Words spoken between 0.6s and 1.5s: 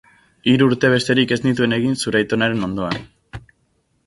urte besterik ez